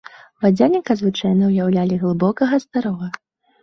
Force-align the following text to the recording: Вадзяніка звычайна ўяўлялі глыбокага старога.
Вадзяніка 0.45 0.95
звычайна 1.03 1.53
ўяўлялі 1.53 2.03
глыбокага 2.07 2.55
старога. 2.69 3.17